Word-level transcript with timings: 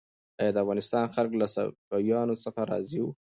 آیا 0.39 0.51
د 0.53 0.57
افغانستان 0.63 1.05
خلک 1.15 1.31
له 1.41 1.47
صفویانو 1.57 2.35
څخه 2.43 2.61
راضي 2.71 2.99
وو؟ 3.01 3.11